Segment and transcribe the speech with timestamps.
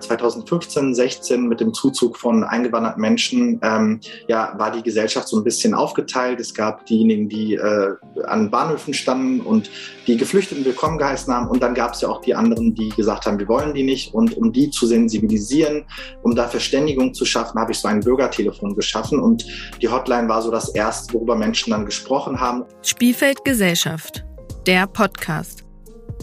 [0.00, 5.44] 2015, 16 mit dem Zuzug von eingewanderten Menschen ähm, ja, war die Gesellschaft so ein
[5.44, 6.38] bisschen aufgeteilt.
[6.38, 9.70] Es gab diejenigen, die äh, an Bahnhöfen standen und
[10.06, 11.48] die Geflüchteten willkommen geheißen haben.
[11.48, 14.12] Und dann gab es ja auch die anderen, die gesagt haben, wir wollen die nicht.
[14.12, 15.84] Und um die zu sensibilisieren,
[16.22, 19.18] um da Verständigung zu schaffen, habe ich so ein Bürgertelefon geschaffen.
[19.18, 19.46] Und
[19.80, 22.64] die Hotline war so das erste, worüber Menschen dann gesprochen haben.
[22.82, 24.24] Spielfeld Gesellschaft,
[24.66, 25.64] der Podcast.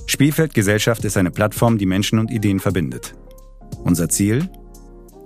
[0.05, 3.16] Spielfeld Gesellschaft ist eine Plattform, die Menschen und Ideen verbindet.
[3.80, 4.50] Unser Ziel?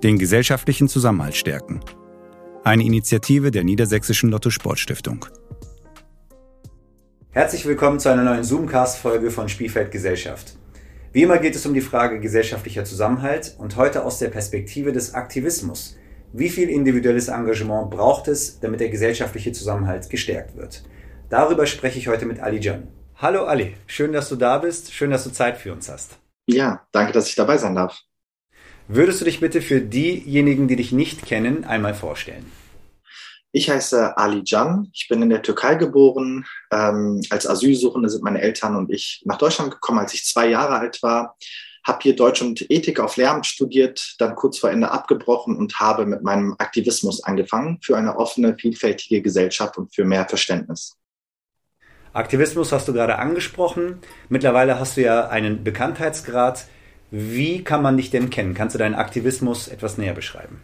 [0.04, 1.82] Den gesellschaftlichen Zusammenhalt stärken.
[2.64, 5.26] Eine Initiative der Niedersächsischen Lotto Sportstiftung.
[7.32, 10.58] Herzlich willkommen zu einer neuen Zoomcast-Folge von Spielfeld Gesellschaft.
[11.12, 15.14] Wie immer geht es um die Frage gesellschaftlicher Zusammenhalt und heute aus der Perspektive des
[15.14, 15.98] Aktivismus.
[16.34, 20.84] Wie viel individuelles Engagement braucht es, damit der gesellschaftliche Zusammenhalt gestärkt wird?
[21.30, 22.88] Darüber spreche ich heute mit Ali Jan.
[23.16, 26.18] Hallo Ali, schön, dass du da bist, schön, dass du Zeit für uns hast.
[26.46, 28.07] Ja, danke, dass ich dabei sein darf.
[28.90, 32.50] Würdest du dich bitte für diejenigen, die dich nicht kennen, einmal vorstellen?
[33.52, 34.90] Ich heiße Ali Can.
[34.94, 36.46] Ich bin in der Türkei geboren.
[36.72, 40.78] Ähm, als Asylsuchende sind meine Eltern und ich nach Deutschland gekommen, als ich zwei Jahre
[40.78, 41.36] alt war.
[41.86, 46.06] Habe hier Deutsch und Ethik auf Lehramt studiert, dann kurz vor Ende abgebrochen und habe
[46.06, 50.96] mit meinem Aktivismus angefangen für eine offene, vielfältige Gesellschaft und für mehr Verständnis.
[52.14, 54.00] Aktivismus hast du gerade angesprochen.
[54.30, 56.68] Mittlerweile hast du ja einen Bekanntheitsgrad.
[57.10, 58.54] Wie kann man dich denn kennen?
[58.54, 60.62] Kannst du deinen Aktivismus etwas näher beschreiben?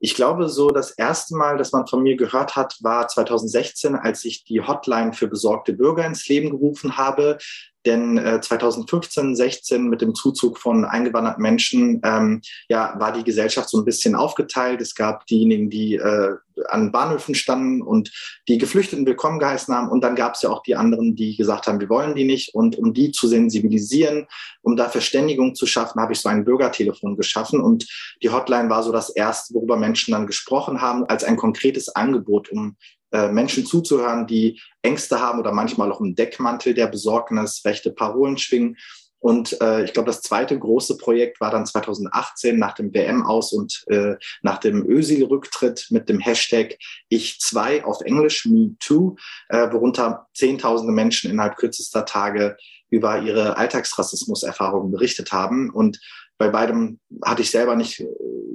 [0.00, 4.24] Ich glaube, so das erste Mal, dass man von mir gehört hat, war 2016, als
[4.24, 7.38] ich die Hotline für besorgte Bürger ins Leben gerufen habe.
[7.86, 13.68] Denn äh, 2015, 16 mit dem Zuzug von eingewanderten Menschen ähm, ja, war die Gesellschaft
[13.70, 14.80] so ein bisschen aufgeteilt.
[14.80, 16.34] Es gab diejenigen, die äh,
[16.66, 18.10] an Bahnhöfen standen und
[18.48, 19.90] die Geflüchteten willkommen geheißen haben.
[19.90, 22.54] Und dann gab es ja auch die anderen, die gesagt haben, wir wollen die nicht.
[22.54, 24.26] Und um die zu sensibilisieren,
[24.62, 27.60] um da Verständigung zu schaffen, habe ich so ein Bürgertelefon geschaffen.
[27.60, 27.86] Und
[28.22, 32.50] die Hotline war so das erste, worüber Menschen dann gesprochen haben, als ein konkretes Angebot,
[32.50, 32.76] um
[33.12, 38.38] äh, Menschen zuzuhören, die Ängste haben oder manchmal auch im Deckmantel der Besorgnis rechte Parolen
[38.38, 38.76] schwingen.
[39.20, 43.52] Und äh, ich glaube, das zweite große Projekt war dann 2018 nach dem WM aus
[43.52, 46.76] und äh, nach dem Ösil-Rücktritt mit dem Hashtag
[47.08, 49.16] Ich zwei auf Englisch, Me Too,
[49.48, 52.56] äh, worunter Zehntausende Menschen innerhalb kürzester Tage
[52.90, 55.70] über ihre Alltagsrassismus-Erfahrungen berichtet haben.
[55.70, 55.98] Und
[56.38, 58.06] bei beidem hatte ich selber nicht äh,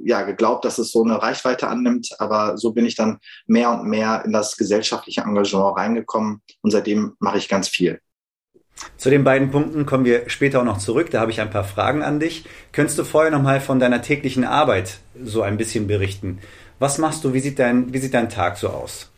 [0.06, 3.88] ja, geglaubt, dass es so eine Reichweite annimmt, aber so bin ich dann mehr und
[3.88, 8.00] mehr in das gesellschaftliche Engagement reingekommen und seitdem mache ich ganz viel.
[8.98, 11.12] Zu den beiden Punkten kommen wir später auch noch zurück.
[11.12, 12.46] Da habe ich ein paar Fragen an dich.
[12.72, 16.40] Könntest du vorher noch mal von deiner täglichen Arbeit so ein bisschen berichten?
[16.80, 17.34] Was machst du?
[17.34, 19.12] Wie sieht dein, wie sieht dein Tag so aus?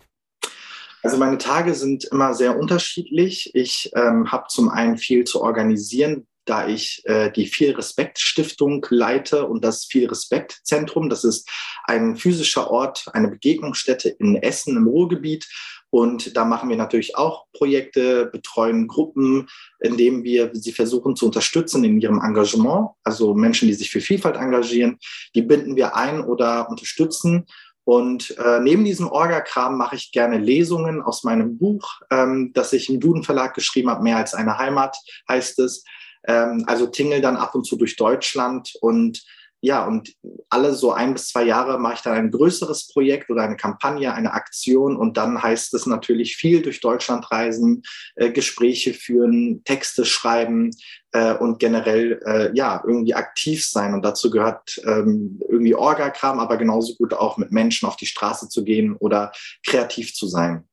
[1.04, 3.52] Also meine Tage sind immer sehr unterschiedlich.
[3.54, 8.86] Ich ähm, habe zum einen viel zu organisieren, da ich äh, die Viel Respekt Stiftung
[8.90, 11.10] leite und das Viel Respekt Zentrum.
[11.10, 11.50] Das ist
[11.86, 15.48] ein physischer Ort, eine Begegnungsstätte in Essen im Ruhrgebiet.
[15.90, 19.48] Und da machen wir natürlich auch Projekte, betreuen Gruppen,
[19.80, 22.90] indem wir sie versuchen zu unterstützen in ihrem Engagement.
[23.04, 24.98] Also Menschen, die sich für Vielfalt engagieren,
[25.36, 27.46] die binden wir ein oder unterstützen.
[27.86, 32.90] Und äh, neben diesem Orga-Kram mache ich gerne Lesungen aus meinem Buch, ähm, das ich
[32.90, 34.04] im Duden Verlag geschrieben habe.
[34.04, 34.98] Mehr als eine Heimat
[35.30, 35.84] heißt es.
[36.28, 39.24] Ähm, also tingle dann ab und zu durch Deutschland und
[39.66, 40.14] ja, und
[40.50, 44.14] alle so ein bis zwei Jahre mache ich dann ein größeres Projekt oder eine Kampagne,
[44.14, 47.82] eine Aktion und dann heißt es natürlich viel durch Deutschland reisen,
[48.16, 50.70] äh, Gespräche führen, Texte schreiben
[51.14, 53.96] äh, und generell äh, ja irgendwie aktiv sein.
[53.96, 58.50] Und dazu gehört ähm, irgendwie Orga-Kram, aber genauso gut auch mit Menschen auf die Straße
[58.50, 59.32] zu gehen oder
[59.66, 60.66] kreativ zu sein.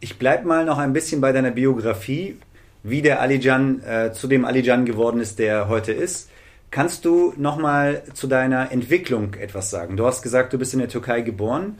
[0.00, 2.36] Ich bleibe mal noch ein bisschen bei deiner Biografie
[2.88, 6.30] wie der Alijan äh, zu dem Alijan geworden ist, der heute ist.
[6.70, 9.96] Kannst du nochmal zu deiner Entwicklung etwas sagen?
[9.96, 11.78] Du hast gesagt, du bist in der Türkei geboren.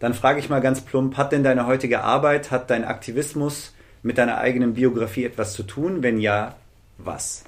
[0.00, 4.18] Dann frage ich mal ganz plump, hat denn deine heutige Arbeit, hat dein Aktivismus mit
[4.18, 6.02] deiner eigenen Biografie etwas zu tun?
[6.02, 6.56] Wenn ja,
[6.98, 7.44] was?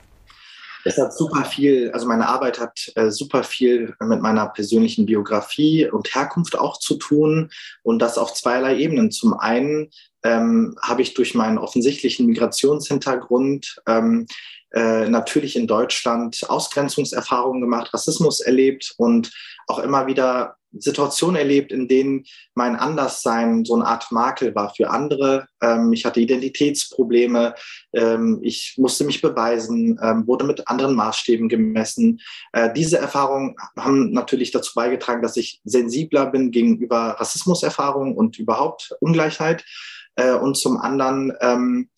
[0.85, 5.89] Es hat super viel, also meine Arbeit hat äh, super viel mit meiner persönlichen Biografie
[5.89, 7.51] und Herkunft auch zu tun
[7.83, 9.11] und das auf zweierlei Ebenen.
[9.11, 9.91] Zum einen
[10.23, 14.27] ähm, habe ich durch meinen offensichtlichen Migrationshintergrund ähm,
[14.73, 19.33] äh, natürlich in Deutschland Ausgrenzungserfahrungen gemacht, Rassismus erlebt und
[19.67, 22.25] auch immer wieder Situationen erlebt, in denen
[22.55, 25.47] mein Anderssein so eine Art Makel war für andere.
[25.61, 27.55] Ähm, ich hatte Identitätsprobleme,
[27.93, 32.21] ähm, ich musste mich beweisen, ähm, wurde mit anderen Maßstäben gemessen.
[32.53, 38.95] Äh, diese Erfahrungen haben natürlich dazu beigetragen, dass ich sensibler bin gegenüber Rassismuserfahrungen und überhaupt
[39.01, 39.65] Ungleichheit.
[40.17, 41.89] Äh, und zum anderen ähm,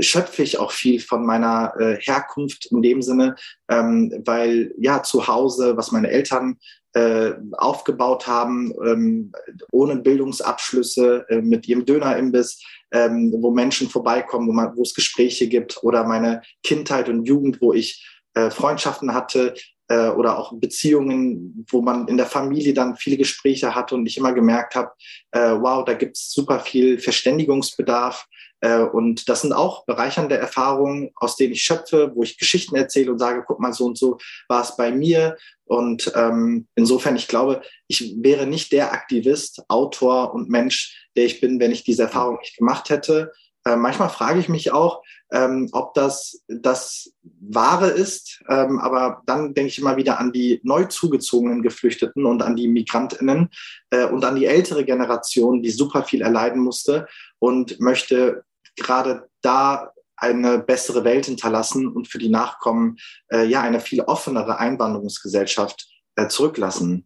[0.00, 3.36] schöpfe ich auch viel von meiner äh, Herkunft in dem Sinne,
[3.70, 6.58] ähm, weil ja zu Hause, was meine Eltern
[6.94, 9.32] äh, aufgebaut haben, ähm,
[9.72, 12.62] ohne Bildungsabschlüsse, äh, mit ihrem Dönerimbiss,
[12.92, 17.60] ähm, wo Menschen vorbeikommen, wo, man, wo es Gespräche gibt oder meine Kindheit und Jugend,
[17.60, 19.54] wo ich äh, Freundschaften hatte,
[19.88, 24.18] äh, oder auch Beziehungen, wo man in der Familie dann viele Gespräche hatte und ich
[24.18, 24.90] immer gemerkt habe,
[25.32, 28.26] äh, wow, da gibt es super viel Verständigungsbedarf.
[28.60, 33.12] Äh, und das sind auch bereichernde Erfahrungen, aus denen ich schöpfe, wo ich Geschichten erzähle
[33.12, 34.18] und sage, guck mal, so und so
[34.48, 35.36] war es bei mir.
[35.64, 41.40] Und ähm, insofern, ich glaube, ich wäre nicht der Aktivist, Autor und Mensch, der ich
[41.40, 43.32] bin, wenn ich diese Erfahrung nicht gemacht hätte.
[43.64, 48.42] Äh, manchmal frage ich mich auch, ähm, ob das das Wahre ist.
[48.48, 52.68] Ähm, aber dann denke ich immer wieder an die neu zugezogenen Geflüchteten und an die
[52.68, 53.50] Migrantinnen
[53.90, 57.06] äh, und an die ältere Generation, die super viel erleiden musste
[57.38, 58.44] und möchte
[58.76, 62.96] gerade da eine bessere Welt hinterlassen und für die Nachkommen
[63.28, 67.04] äh, ja eine viel offenere Einwanderungsgesellschaft äh, zurücklassen.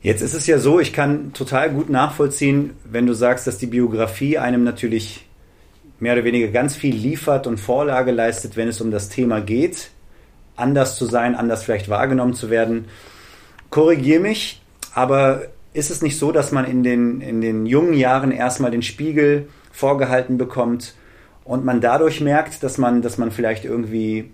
[0.00, 3.66] Jetzt ist es ja so, ich kann total gut nachvollziehen, wenn du sagst, dass die
[3.66, 5.26] Biografie einem natürlich
[6.00, 9.90] mehr oder weniger ganz viel liefert und Vorlage leistet, wenn es um das Thema geht,
[10.56, 12.86] anders zu sein, anders vielleicht wahrgenommen zu werden.
[13.70, 14.60] Korrigiere mich,
[14.92, 15.42] aber
[15.72, 19.48] ist es nicht so, dass man in den, in den jungen Jahren erstmal den Spiegel
[19.72, 20.94] vorgehalten bekommt
[21.44, 24.30] und man dadurch merkt, dass man, dass man vielleicht irgendwie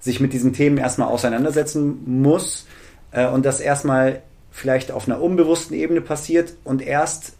[0.00, 2.66] sich mit diesen Themen erstmal auseinandersetzen muss
[3.12, 7.34] äh, und das erstmal vielleicht auf einer unbewussten Ebene passiert und erst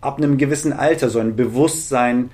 [0.00, 2.30] ab einem gewissen Alter so ein Bewusstsein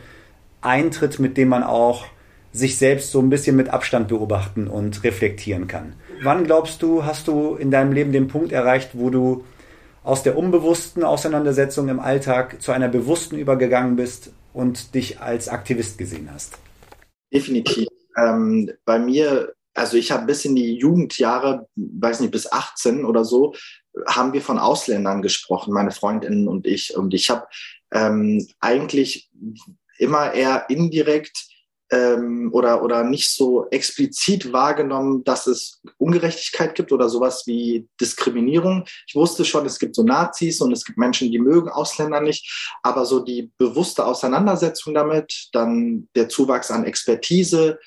[0.61, 2.07] eintritt, mit dem man auch
[2.53, 5.95] sich selbst so ein bisschen mit Abstand beobachten und reflektieren kann.
[6.23, 9.45] Wann glaubst du, hast du in deinem Leben den Punkt erreicht, wo du
[10.03, 15.99] aus der unbewussten Auseinandersetzung im Alltag zu einer bewussten übergegangen bist und dich als Aktivist
[15.99, 16.59] gesehen hast?
[17.33, 17.87] Definitiv.
[18.17, 23.25] Ähm, bei mir, also ich habe bis in die Jugendjahre, weiß nicht, bis 18 oder
[23.25, 23.55] so,
[24.09, 26.97] haben wir von Ausländern gesprochen, meine Freundinnen und ich.
[26.97, 27.47] Und ich habe
[27.93, 29.31] ähm, eigentlich
[29.97, 31.47] immer eher indirekt
[31.91, 38.85] ähm, oder, oder nicht so explizit wahrgenommen, dass es Ungerechtigkeit gibt oder sowas wie Diskriminierung.
[39.07, 42.77] Ich wusste schon, es gibt so Nazis und es gibt Menschen, die mögen Ausländer nicht,
[42.83, 47.79] aber so die bewusste Auseinandersetzung damit, dann der Zuwachs an Expertise,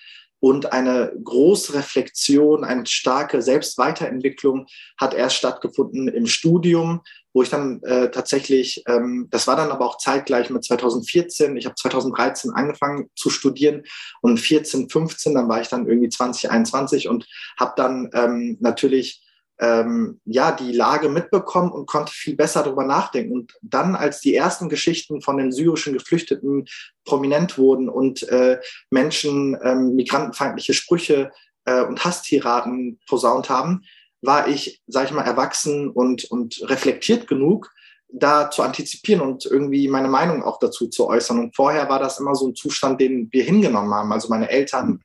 [0.44, 4.65] und eine große Reflexion, eine starke Selbstweiterentwicklung
[5.00, 7.01] hat erst stattgefunden im Studium,
[7.33, 11.66] wo ich dann äh, tatsächlich, ähm, das war dann aber auch zeitgleich mit 2014, ich
[11.66, 13.83] habe 2013 angefangen zu studieren
[14.22, 19.24] und 14, 15, dann war ich dann irgendwie 2021 und habe dann ähm, natürlich
[19.62, 23.33] ähm, ja die Lage mitbekommen und konnte viel besser darüber nachdenken.
[23.33, 26.66] Und dann, als die ersten Geschichten von den syrischen Geflüchteten
[27.06, 31.31] prominent wurden und äh, Menschen ähm, migrantenfeindliche Sprüche
[31.66, 33.83] äh, und Hasstiraden posaunt haben,
[34.21, 37.71] war ich, sage ich mal, erwachsen und, und reflektiert genug,
[38.13, 41.39] da zu antizipieren und irgendwie meine Meinung auch dazu zu äußern.
[41.39, 45.01] Und vorher war das immer so ein Zustand, den wir hingenommen haben, also meine Eltern.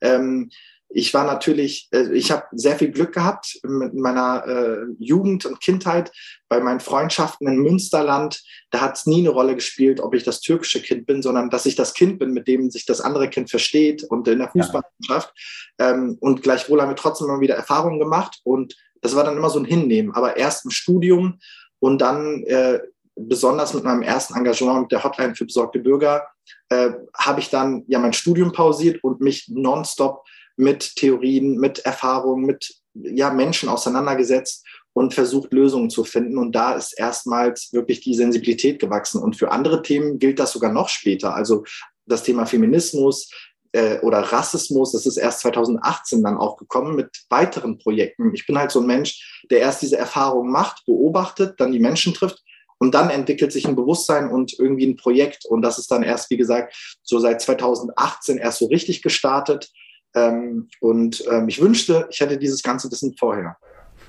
[0.00, 0.50] Ähm,
[0.94, 5.60] ich war natürlich, äh, ich habe sehr viel Glück gehabt mit meiner äh, Jugend und
[5.60, 6.12] Kindheit
[6.48, 8.42] bei meinen Freundschaften in Münsterland.
[8.70, 11.66] Da hat es nie eine Rolle gespielt, ob ich das türkische Kind bin, sondern dass
[11.66, 15.32] ich das Kind bin, mit dem sich das andere Kind versteht und in der Fußballmannschaft.
[15.78, 15.90] Ja.
[15.90, 19.50] Ähm, und gleichwohl haben wir trotzdem immer wieder Erfahrungen gemacht und das war dann immer
[19.50, 20.14] so ein Hinnehmen.
[20.14, 21.38] Aber erst im Studium
[21.80, 22.80] und dann äh,
[23.16, 26.26] besonders mit meinem ersten Engagement mit der Hotline für besorgte Bürger
[26.68, 30.24] äh, habe ich dann ja mein Studium pausiert und mich nonstop
[30.56, 36.38] mit Theorien, mit Erfahrungen, mit ja, Menschen auseinandergesetzt und versucht, Lösungen zu finden.
[36.38, 39.22] Und da ist erstmals wirklich die Sensibilität gewachsen.
[39.22, 41.34] Und für andere Themen gilt das sogar noch später.
[41.34, 41.64] Also
[42.06, 43.30] das Thema Feminismus
[43.72, 48.34] äh, oder Rassismus, das ist erst 2018 dann auch gekommen mit weiteren Projekten.
[48.34, 52.12] Ich bin halt so ein Mensch, der erst diese Erfahrung macht, beobachtet, dann die Menschen
[52.12, 52.42] trifft
[52.82, 55.46] und dann entwickelt sich ein Bewusstsein und irgendwie ein Projekt.
[55.46, 59.70] Und das ist dann erst, wie gesagt, so seit 2018 erst so richtig gestartet.
[60.14, 63.56] Ähm, und ähm, ich wünschte, ich hätte dieses ganze Wissen vorher.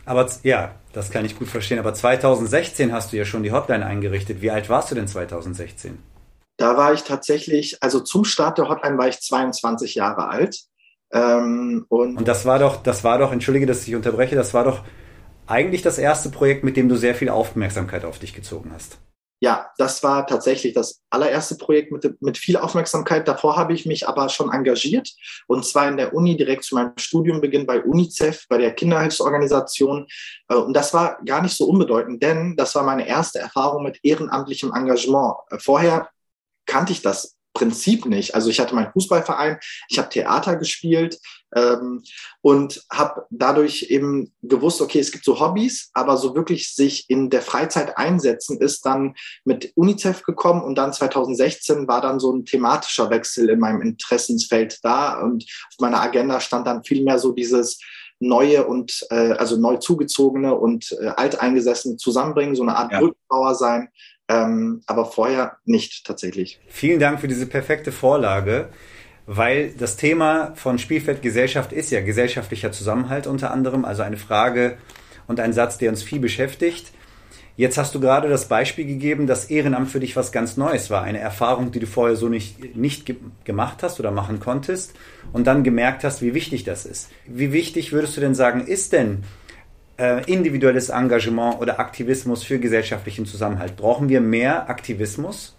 [0.05, 1.79] Aber ja, das kann ich gut verstehen.
[1.79, 4.41] Aber 2016 hast du ja schon die Hotline eingerichtet.
[4.41, 5.97] Wie alt warst du denn 2016?
[6.57, 10.59] Da war ich tatsächlich, also zum Start der Hotline war ich 22 Jahre alt.
[11.11, 14.63] Ähm, und, und das war doch, das war doch, entschuldige, dass ich unterbreche, das war
[14.63, 14.83] doch
[15.47, 18.97] eigentlich das erste Projekt, mit dem du sehr viel Aufmerksamkeit auf dich gezogen hast
[19.43, 23.27] ja, das war tatsächlich das allererste Projekt mit, mit viel Aufmerksamkeit.
[23.27, 25.11] Davor habe ich mich aber schon engagiert
[25.47, 30.07] und zwar in der Uni direkt zu meinem Studiumbeginn bei UNICEF, bei der Kinderhilfsorganisation.
[30.47, 33.99] Äh, und das war gar nicht so unbedeutend, denn das war meine erste Erfahrung mit
[34.01, 35.35] ehrenamtlichem Engagement.
[35.49, 36.09] Äh, vorher
[36.65, 38.35] kannte ich das Prinzip nicht.
[38.35, 41.19] Also ich hatte meinen Fußballverein, ich habe Theater gespielt
[41.55, 42.03] ähm,
[42.41, 47.29] und habe dadurch eben gewusst, okay, es gibt so Hobbys, aber so wirklich sich in
[47.29, 52.45] der Freizeit einsetzen ist dann mit UNICEF gekommen und dann 2016 war dann so ein
[52.45, 57.31] thematischer Wechsel in meinem Interessensfeld da und auf meiner Agenda stand dann viel mehr so
[57.31, 57.79] dieses
[58.19, 62.99] neue und äh, also neu zugezogene und äh, alteingesessene zusammenbringen, so eine Art ja.
[62.99, 63.89] Brückenbauer sein
[64.33, 66.59] ähm, aber vorher nicht tatsächlich.
[66.67, 68.69] Vielen Dank für diese perfekte Vorlage,
[69.25, 74.77] weil das Thema von Spielfeldgesellschaft ist ja gesellschaftlicher Zusammenhalt unter anderem, also eine Frage
[75.27, 76.91] und ein Satz, der uns viel beschäftigt.
[77.55, 81.03] Jetzt hast du gerade das Beispiel gegeben, dass Ehrenamt für dich was ganz Neues war,
[81.03, 84.93] eine Erfahrung, die du vorher so nicht, nicht ge gemacht hast oder machen konntest
[85.33, 87.09] und dann gemerkt hast, wie wichtig das ist.
[87.27, 89.23] Wie wichtig würdest du denn sagen, ist denn
[90.03, 93.77] äh, individuelles Engagement oder Aktivismus für gesellschaftlichen Zusammenhalt?
[93.77, 95.55] Brauchen wir mehr Aktivismus?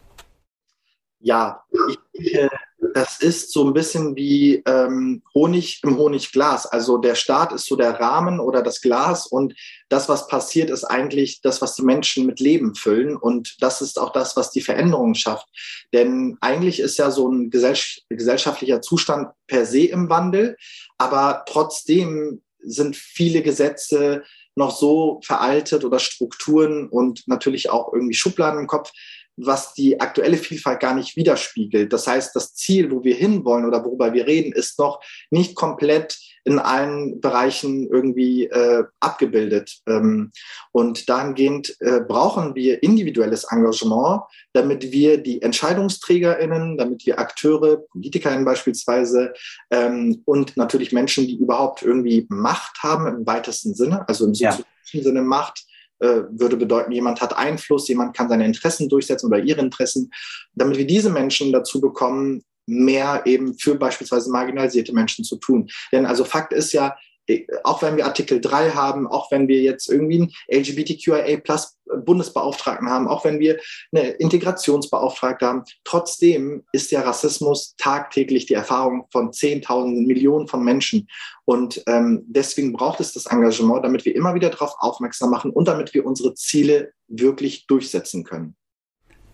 [1.19, 1.65] Ja,
[2.13, 2.51] ich, äh,
[2.93, 6.67] das ist so ein bisschen wie ähm, Honig im Honigglas.
[6.67, 9.55] Also der Staat ist so der Rahmen oder das Glas und
[9.89, 13.99] das, was passiert, ist eigentlich das, was die Menschen mit Leben füllen und das ist
[13.99, 15.49] auch das, was die Veränderung schafft.
[15.95, 17.75] Denn eigentlich ist ja so ein gesell
[18.11, 20.57] gesellschaftlicher Zustand per se im Wandel,
[20.99, 24.23] aber trotzdem sind viele Gesetze
[24.57, 28.93] noch so veraltet oder Strukturen und natürlich auch irgendwie Schubladen im Kopf,
[29.37, 31.93] was die aktuelle Vielfalt gar nicht widerspiegelt.
[31.93, 36.17] Das heißt, das Ziel, wo wir hinwollen oder worüber wir reden, ist noch nicht komplett
[36.45, 39.79] in allen Bereichen irgendwie äh, abgebildet.
[39.87, 40.31] Ähm,
[40.73, 44.23] und dahingehend äh, brauchen wir individuelles Engagement,
[44.53, 49.33] damit wir die EntscheidungsträgerInnen, damit wir Akteure, PolitikerInnen beispielsweise
[49.71, 54.67] ähm, und natürlich Menschen, die überhaupt irgendwie Macht haben im weitesten Sinne, also im soziologischen
[54.93, 55.03] ja.
[55.03, 55.65] Sinne Macht,
[56.01, 60.11] äh, würde bedeuten, jemand hat Einfluss, jemand kann seine Interessen durchsetzen oder ihre Interessen,
[60.53, 65.69] damit wir diese Menschen dazu bekommen, mehr eben für beispielsweise marginalisierte Menschen zu tun.
[65.93, 69.61] Denn also Fakt ist ja, äh, auch wenn wir Artikel 3 haben, auch wenn wir
[69.63, 73.59] jetzt irgendwie einen LGBTQIA plus Bundesbeauftragten haben, auch wenn wir
[73.93, 81.09] eine Integrationsbeauftragte haben, trotzdem ist ja Rassismus tagtäglich die Erfahrung von Zehntausenden, Millionen von Menschen.
[81.45, 85.69] Und ähm, deswegen braucht es das Engagement, damit wir immer wieder darauf aufmerksam machen und
[85.69, 88.57] damit wir unsere Ziele wirklich durchsetzen können.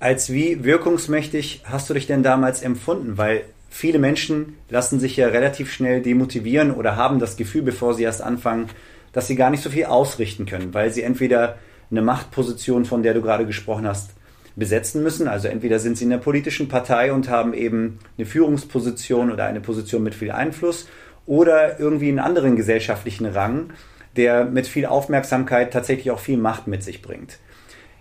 [0.01, 3.19] Als wie wirkungsmächtig hast du dich denn damals empfunden?
[3.19, 8.05] Weil viele Menschen lassen sich ja relativ schnell demotivieren oder haben das Gefühl, bevor sie
[8.05, 8.71] erst anfangen,
[9.13, 11.59] dass sie gar nicht so viel ausrichten können, weil sie entweder
[11.91, 14.13] eine Machtposition, von der du gerade gesprochen hast,
[14.57, 15.29] besetzen müssen.
[15.29, 19.61] Also entweder sind sie in einer politischen Partei und haben eben eine Führungsposition oder eine
[19.61, 20.89] Position mit viel Einfluss
[21.27, 23.75] oder irgendwie einen anderen gesellschaftlichen Rang,
[24.17, 27.39] der mit viel Aufmerksamkeit tatsächlich auch viel Macht mit sich bringt.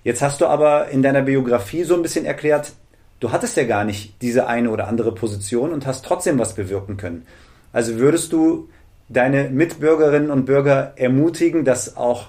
[0.03, 2.73] Jetzt hast du aber in deiner Biografie so ein bisschen erklärt,
[3.19, 6.97] du hattest ja gar nicht diese eine oder andere Position und hast trotzdem was bewirken
[6.97, 7.25] können.
[7.73, 8.69] Also würdest du
[9.09, 12.27] deine Mitbürgerinnen und Bürger ermutigen, dass auch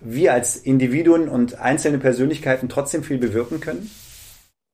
[0.00, 3.90] wir als Individuen und einzelne Persönlichkeiten trotzdem viel bewirken können?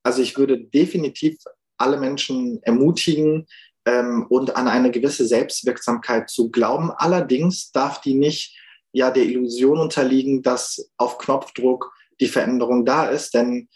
[0.02, 1.36] Also ich würde definitiv
[1.78, 3.46] alle Menschen ermutigen
[3.84, 6.90] ähm, und an eine gewisse Selbstwirksamkeit zu glauben.
[6.96, 8.56] Allerdings darf die nicht
[8.92, 13.34] ja der Illusion unterliegen, dass auf Knopfdruck die Veränderung da ist.
[13.34, 13.68] Denn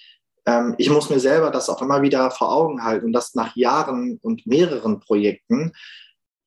[0.46, 3.56] ähm, ich muss mir selber das auch immer wieder vor Augen halten und das nach
[3.56, 5.72] Jahren und mehreren Projekten.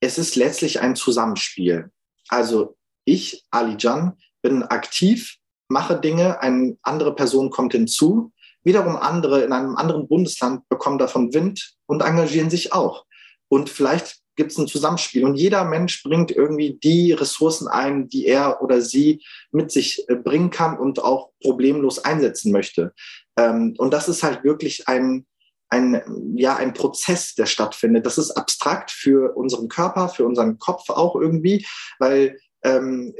[0.00, 1.90] Es ist letztlich ein Zusammenspiel.
[2.28, 5.36] Also ich, Ali Jan, bin aktiv,
[5.68, 8.32] mache Dinge, eine andere Person kommt hinzu,
[8.62, 13.04] wiederum andere in einem anderen Bundesland bekommen davon Wind und engagieren sich auch.
[13.48, 15.24] Und vielleicht gibt es ein Zusammenspiel.
[15.24, 20.16] Und jeder Mensch bringt irgendwie die Ressourcen ein, die er oder sie mit sich äh,
[20.16, 22.92] bringen kann und auch problemlos einsetzen möchte.
[23.36, 25.26] Ähm, und das ist halt wirklich ein,
[25.68, 28.06] ein, ja, ein Prozess, der stattfindet.
[28.06, 31.66] Das ist abstrakt für unseren Körper, für unseren Kopf auch irgendwie,
[31.98, 33.14] weil ähm,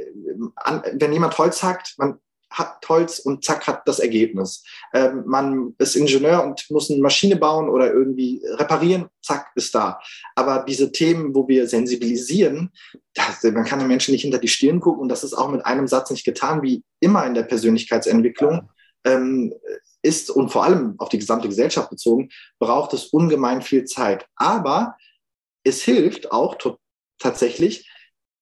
[0.55, 2.19] an, wenn jemand Holz hackt, man
[2.55, 4.63] hat Holz und zack hat das Ergebnis.
[4.93, 9.99] Ähm, man ist Ingenieur und muss eine Maschine bauen oder irgendwie reparieren, zack ist da.
[10.35, 12.71] Aber diese Themen, wo wir sensibilisieren,
[13.13, 15.65] das, man kann den Menschen nicht hinter die Stirn gucken und das ist auch mit
[15.65, 18.69] einem Satz nicht getan, wie immer in der Persönlichkeitsentwicklung.
[19.03, 19.53] Ähm,
[20.01, 24.27] ist und vor allem auf die gesamte Gesellschaft bezogen, braucht es ungemein viel Zeit.
[24.35, 24.95] Aber
[25.63, 26.57] es hilft auch
[27.17, 27.89] tatsächlich,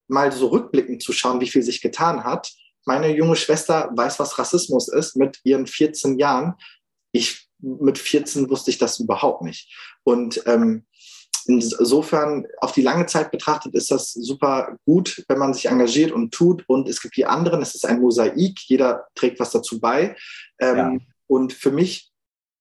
[0.09, 2.51] mal so rückblickend zu schauen, wie viel sich getan hat
[2.85, 6.55] meine junge Schwester weiß, was Rassismus ist mit ihren 14 Jahren.
[7.11, 9.73] Ich mit 14 wusste ich das überhaupt nicht.
[10.03, 10.85] Und ähm,
[11.45, 16.33] insofern auf die lange Zeit betrachtet ist das super gut, wenn man sich engagiert und
[16.33, 16.63] tut.
[16.67, 20.15] Und es gibt die anderen, es ist ein Mosaik, jeder trägt was dazu bei.
[20.59, 20.97] Ähm, ja.
[21.27, 22.11] Und für mich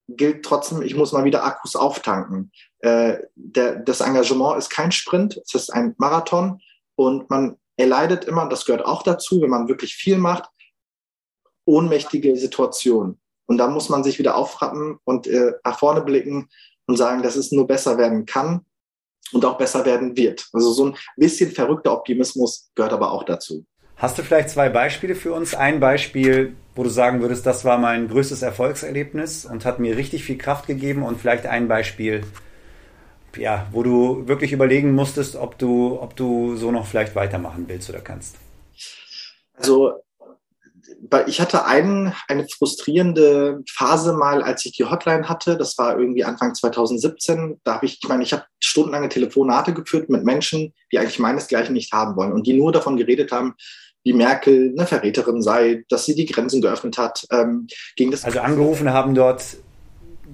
[0.09, 2.53] gilt trotzdem, ich muss mal wieder Akkus auftanken.
[2.81, 6.61] Äh, der, das Engagement ist kein Sprint, es ist ein Marathon
[6.97, 10.49] und man erleidet immer, das gehört auch dazu, wenn man wirklich viel macht,
[11.65, 13.21] ohnmächtige Situationen.
[13.47, 16.49] Und da muss man sich wieder aufrappen und äh, nach vorne blicken
[16.87, 18.65] und sagen, dass es nur besser werden kann
[19.33, 20.49] und auch besser werden wird.
[20.53, 23.65] Also so ein bisschen verrückter Optimismus gehört aber auch dazu.
[23.97, 25.55] Hast du vielleicht zwei Beispiele für uns?
[25.55, 30.25] Ein Beispiel, wo du sagen würdest, das war mein größtes Erfolgserlebnis und hat mir richtig
[30.25, 32.23] viel Kraft gegeben und vielleicht ein Beispiel,
[33.37, 37.89] ja, wo du wirklich überlegen musstest, ob du, ob du so noch vielleicht weitermachen willst
[37.91, 38.37] oder kannst.
[39.55, 40.03] Also
[41.27, 45.57] ich hatte einen, eine frustrierende Phase mal, als ich die Hotline hatte.
[45.57, 47.61] Das war irgendwie Anfang 2017.
[47.65, 51.75] Da habe ich, ich meine, ich habe stundenlange Telefonate geführt mit Menschen, die eigentlich meinesgleichen
[51.75, 53.55] nicht haben wollen und die nur davon geredet haben,
[54.05, 57.25] wie Merkel eine Verräterin sei, dass sie die Grenzen geöffnet hat.
[57.31, 59.45] Ähm, gegen das also angerufen haben dort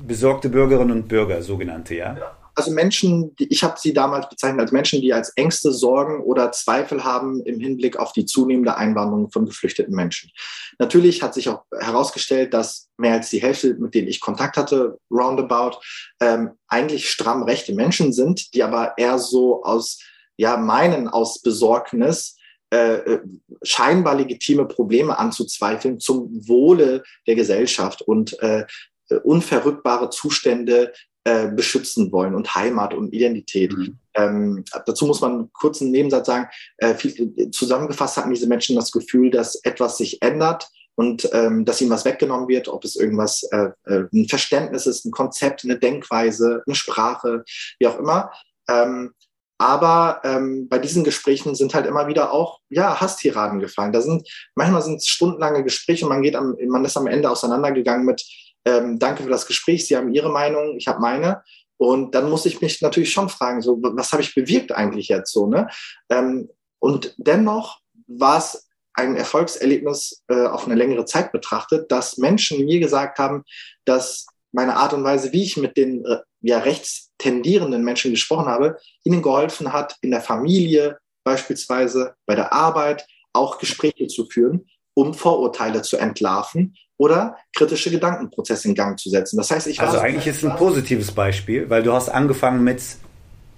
[0.06, 2.16] besorgte Bürgerinnen und Bürger, sogenannte, ja?
[2.16, 6.24] ja also Menschen, die, ich habe sie damals bezeichnet als Menschen, die als Ängste, Sorgen
[6.24, 10.32] oder Zweifel haben im Hinblick auf die zunehmende Einwanderung von geflüchteten Menschen.
[10.80, 14.98] Natürlich hat sich auch herausgestellt, dass mehr als die Hälfte, mit denen ich Kontakt hatte,
[15.08, 15.78] roundabout,
[16.20, 20.02] ähm, eigentlich stramm rechte Menschen sind, die aber eher so aus,
[20.36, 22.36] ja, meinen aus Besorgnis
[22.70, 23.20] äh, äh
[23.62, 28.66] scheinbar legitime Probleme anzuzweifeln zum Wohle der Gesellschaft und äh,
[29.10, 30.92] äh unverrückbare Zustände
[31.28, 33.76] äh, beschützen wollen und Heimat und Identität.
[33.76, 33.98] Mhm.
[34.14, 36.48] Ähm, dazu muss man kurz einen Nebensatz sagen.
[36.78, 41.82] Äh, viel, zusammengefasst hatten diese Menschen das Gefühl, dass etwas sich ändert und ähm, dass
[41.82, 45.78] ihnen was weggenommen wird, ob es irgendwas, äh, äh, ein Verständnis ist, ein Konzept, eine
[45.78, 47.44] Denkweise, eine Sprache,
[47.78, 48.32] wie auch immer.
[48.70, 49.12] Ähm,
[49.58, 53.92] aber ähm, bei diesen Gesprächen sind halt immer wieder auch ja Hasstiraden gefallen.
[53.92, 57.28] Da sind manchmal sind es stundenlange Gespräche und man geht am, man ist am Ende
[57.28, 58.24] auseinandergegangen mit
[58.64, 61.42] ähm, danke für das Gespräch, Sie haben Ihre Meinung, ich habe meine.
[61.76, 65.32] Und dann muss ich mich natürlich schon fragen, so, was habe ich bewirkt eigentlich jetzt
[65.32, 65.68] so, ne?
[66.10, 66.50] Ähm,
[66.80, 72.80] und dennoch war es ein Erfolgserlebnis äh, auf eine längere Zeit betrachtet, dass Menschen mir
[72.80, 73.44] gesagt haben,
[73.84, 78.46] dass meine Art und Weise, wie ich mit den äh, ja, rechts tendierenden Menschen gesprochen
[78.46, 84.66] habe, ihnen geholfen hat, in der Familie beispielsweise, bei der Arbeit auch Gespräche zu führen,
[84.94, 89.38] um Vorurteile zu entlarven oder kritische Gedankenprozesse in Gang zu setzen.
[89.38, 92.82] Das heißt, ich also eigentlich ist es ein positives Beispiel, weil du hast angefangen mit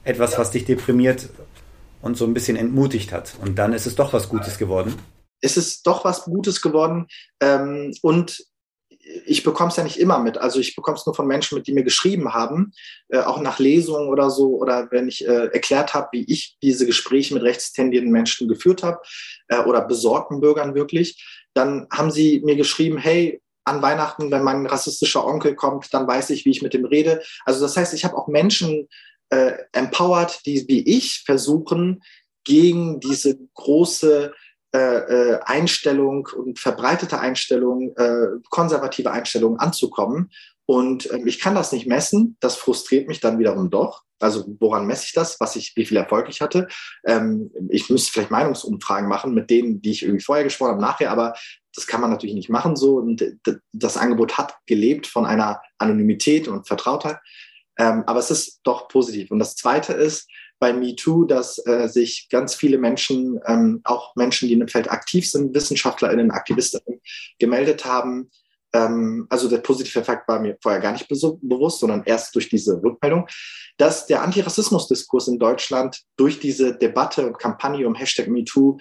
[0.05, 1.29] etwas, was dich deprimiert
[2.03, 3.35] und so ein bisschen entmutigt hat.
[3.43, 4.95] Und dann ist es doch was Gutes geworden.
[5.41, 7.07] Es ist doch was Gutes geworden.
[7.41, 8.45] Ähm, und
[9.25, 10.39] ich bekomme es ja nicht immer mit.
[10.39, 12.73] Also ich bekomme es nur von Menschen mit, die mir geschrieben haben,
[13.09, 16.87] äh, auch nach Lesungen oder so, oder wenn ich äh, erklärt habe, wie ich diese
[16.87, 19.01] Gespräche mit rechtstendierten Menschen geführt habe
[19.49, 24.67] äh, oder besorgten Bürgern wirklich, dann haben sie mir geschrieben, hey, an Weihnachten, wenn mein
[24.67, 27.23] rassistischer Onkel kommt, dann weiß ich, wie ich mit dem rede.
[27.45, 28.89] Also das heißt, ich habe auch Menschen
[29.31, 32.03] äh, empowered, die wie ich versuchen,
[32.45, 34.33] gegen diese große
[34.73, 40.31] äh, äh, Einstellung und verbreitete Einstellung, äh, konservative Einstellung anzukommen.
[40.65, 42.37] Und ähm, ich kann das nicht messen.
[42.41, 44.05] Das frustriert mich dann wiederum doch.
[44.21, 45.41] Also woran messe ich das?
[45.41, 46.69] Was ich, wie viel Erfolg ich hatte?
[47.07, 51.11] Ähm, ich müsste vielleicht Meinungsumfragen machen mit denen, die ich irgendwie vorher gesprochen habe, nachher.
[51.11, 51.35] Aber
[51.75, 52.97] das kann man natürlich nicht machen so.
[52.97, 53.25] Und
[53.73, 57.19] das Angebot hat gelebt von einer Anonymität und Vertrautheit.
[57.79, 59.31] Ähm, aber es ist doch positiv.
[59.31, 60.29] Und das Zweite ist,
[60.61, 64.91] bei MeToo, dass äh, sich ganz viele Menschen, ähm, auch Menschen, die in dem Feld
[64.91, 67.01] aktiv sind, WissenschaftlerInnen, AktivistInnen,
[67.39, 68.31] gemeldet haben.
[68.73, 72.81] Ähm, also der positive Effekt war mir vorher gar nicht bewusst, sondern erst durch diese
[72.83, 73.27] Rückmeldung,
[73.79, 78.79] dass der Antirassismusdiskurs in Deutschland durch diese Debatte und Kampagne um Hashtag MeToo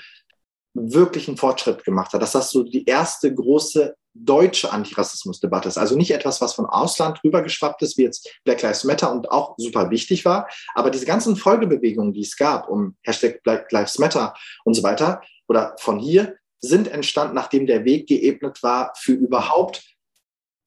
[0.74, 2.22] wirklich einen Fortschritt gemacht hat.
[2.22, 5.78] Dass das so die erste große deutsche Antirassismusdebatte ist.
[5.78, 9.56] Also nicht etwas, was von Ausland rübergeschwappt ist, wie jetzt Black Lives Matter und auch
[9.58, 10.48] super wichtig war.
[10.76, 14.34] Aber diese ganzen Folgebewegungen, die es gab, um Hashtag Black Lives Matter
[14.66, 19.84] und so weiter, oder von hier, sind entstanden, nachdem der Weg geebnet war für überhaupt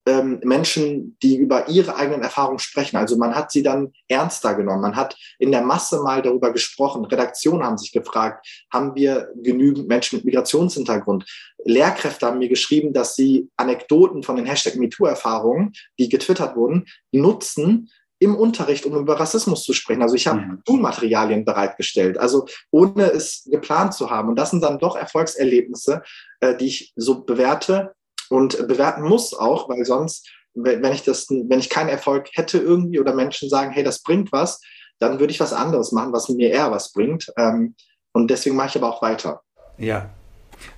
[0.07, 2.97] ähm, Menschen, die über ihre eigenen Erfahrungen sprechen.
[2.97, 4.83] Also man hat sie dann ernster genommen.
[4.83, 7.05] Man hat in der Masse mal darüber gesprochen.
[7.05, 11.25] Redaktionen haben sich gefragt, haben wir genügend Menschen mit Migrationshintergrund?
[11.65, 17.89] Lehrkräfte haben mir geschrieben, dass sie Anekdoten von den Hashtag MeToo-Erfahrungen, die getwittert wurden, nutzen,
[18.23, 20.03] im Unterricht, um über Rassismus zu sprechen.
[20.03, 20.63] Also ich habe mhm.
[20.67, 24.29] Schulmaterialien bereitgestellt, also ohne es geplant zu haben.
[24.29, 26.03] Und das sind dann doch Erfolgserlebnisse,
[26.41, 27.95] äh, die ich so bewerte
[28.29, 33.01] und bewerten muss auch, weil sonst, wenn ich das, wenn ich keinen Erfolg hätte irgendwie
[33.01, 34.61] oder Menschen sagen, hey, das bringt was,
[34.99, 37.33] dann würde ich was anderes machen, was mir eher was bringt.
[37.37, 37.75] Ähm,
[38.13, 39.43] und deswegen mache ich aber auch weiter.
[39.79, 40.11] Ja.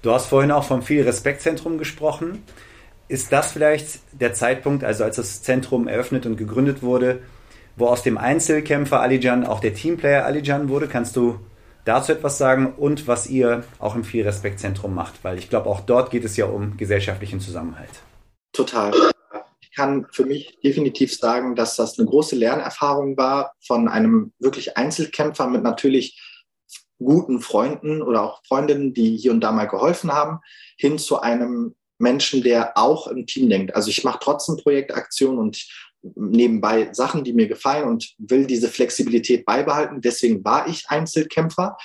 [0.02, 2.42] Du hast vorhin auch vom viel Respektzentrum gesprochen.
[3.07, 7.22] ist das vielleicht der Zeitpunkt, also als das Zentrum eröffnet und gegründet wurde,
[7.76, 10.88] wo aus dem Einzelkämpfer Alijan auch der Teamplayer Alijan wurde?
[10.88, 11.38] Kannst du
[11.84, 15.22] dazu etwas sagen und was ihr auch im Viel Respekt Zentrum macht?
[15.22, 17.90] Weil ich glaube, auch dort geht es ja um gesellschaftlichen Zusammenhalt.
[18.52, 18.92] Total.
[19.60, 24.76] Ich kann für mich definitiv sagen, dass das eine große Lernerfahrung war von einem wirklich
[24.76, 26.20] Einzelkämpfer mit natürlich
[26.98, 30.38] guten Freunden oder auch Freundinnen, die hier und da mal geholfen haben,
[30.76, 33.74] hin zu einem Menschen, der auch im Team denkt.
[33.74, 35.66] Also ich mache trotzdem Projektaktionen und
[36.14, 40.00] nebenbei Sachen, die mir gefallen und will diese Flexibilität beibehalten.
[40.00, 41.76] Deswegen war ich Einzelkämpfer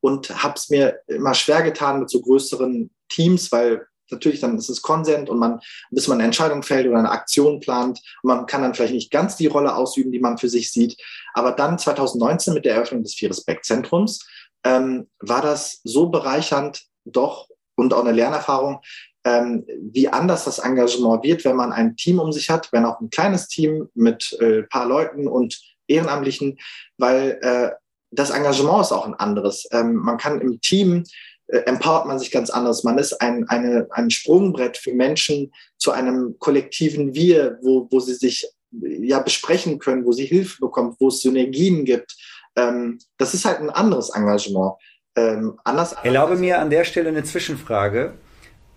[0.00, 4.68] und habe es mir immer schwer getan mit so größeren Teams, weil natürlich dann ist
[4.68, 5.60] es Konsent und man,
[5.90, 9.36] bis man eine Entscheidung fällt oder eine Aktion plant man kann dann vielleicht nicht ganz
[9.36, 10.96] die Rolle ausüben, die man für sich sieht.
[11.34, 14.26] Aber dann 2019 mit der Eröffnung des Vier Respekt Zentrums
[14.64, 18.80] ähm, war das so bereichernd doch und auch eine Lernerfahrung,
[19.26, 23.10] wie anders das Engagement wird, wenn man ein Team um sich hat, wenn auch ein
[23.10, 26.58] kleines Team mit äh, paar Leuten und Ehrenamtlichen,
[26.96, 27.70] weil äh,
[28.10, 29.66] das Engagement ist auch ein anderes.
[29.72, 31.04] Ähm, man kann im Team
[31.48, 32.84] äh, empowert man sich ganz anders.
[32.84, 38.14] Man ist ein, eine, ein Sprungbrett für Menschen zu einem kollektiven Wir, wo, wo sie
[38.14, 42.16] sich ja besprechen können, wo sie Hilfe bekommen, wo es Synergien gibt.
[42.56, 44.74] Ähm, das ist halt ein anderes Engagement.
[45.16, 48.14] Ähm, anders Erlaube mir an der Stelle eine Zwischenfrage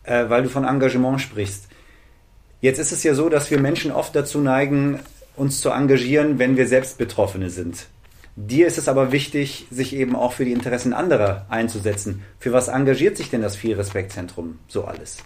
[0.09, 1.67] äh, weil du von Engagement sprichst.
[2.61, 4.99] Jetzt ist es ja so, dass wir Menschen oft dazu neigen,
[5.35, 7.87] uns zu engagieren, wenn wir selbst Betroffene sind.
[8.35, 12.23] Dir ist es aber wichtig, sich eben auch für die Interessen anderer einzusetzen.
[12.39, 15.17] Für was engagiert sich denn das Viel-Respekt-Zentrum so alles?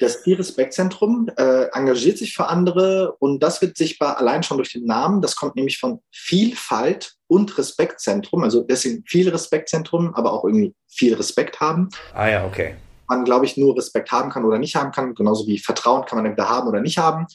[0.00, 4.84] Das Viel-Respekt-Zentrum äh, engagiert sich für andere und das wird sichtbar allein schon durch den
[4.84, 5.22] Namen.
[5.22, 11.14] Das kommt nämlich von Vielfalt und Respektzentrum, also deswegen viel Respektzentrum, aber auch irgendwie viel
[11.14, 11.88] Respekt haben.
[12.14, 12.74] Ah ja, okay
[13.12, 15.14] man, glaube ich, nur Respekt haben kann oder nicht haben kann.
[15.14, 17.26] Genauso wie Vertrauen kann man entweder haben oder nicht haben.